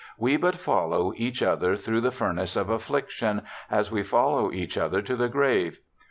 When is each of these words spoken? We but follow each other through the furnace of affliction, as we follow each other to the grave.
We 0.17 0.35
but 0.35 0.55
follow 0.55 1.13
each 1.15 1.43
other 1.43 1.75
through 1.75 2.01
the 2.01 2.09
furnace 2.09 2.55
of 2.55 2.71
affliction, 2.71 3.43
as 3.69 3.91
we 3.91 4.01
follow 4.01 4.51
each 4.51 4.75
other 4.75 4.99
to 5.03 5.15
the 5.15 5.29
grave. 5.29 5.79